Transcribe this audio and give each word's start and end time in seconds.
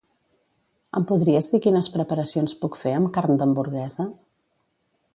Em 0.99 1.05
podries 1.11 1.51
dir 1.51 1.61
quines 1.67 1.91
preparacions 1.97 2.57
puc 2.65 2.81
fer 2.85 2.97
amb 3.03 3.15
carn 3.19 3.39
d'hamburguesa? 3.43 4.11